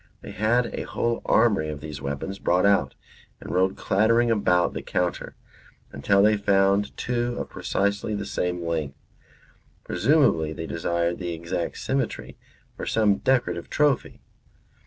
They 0.21 0.31
had 0.31 0.73
a 0.73 0.81
whole 0.81 1.21
armoury 1.25 1.69
of 1.69 1.79
these 1.79 2.01
weapons 2.01 2.39
brought 2.39 2.65
out 2.65 2.95
and 3.39 3.51
rolled 3.53 3.75
clattering 3.77 4.31
about 4.31 4.73
the 4.73 4.81
counter, 4.81 5.35
until 5.91 6.23
they 6.23 6.37
found 6.37 6.97
two 6.97 7.37
of 7.37 7.49
precisely 7.51 8.15
the 8.15 8.25
same 8.25 8.65
length. 8.65 8.97
Presumably 9.83 10.53
they 10.53 10.65
desired 10.65 11.19
the 11.19 11.33
exact 11.35 11.77
symmetry 11.77 12.35
for 12.75 12.87
some 12.87 13.17
decorative 13.17 13.69
trophy. 13.69 14.21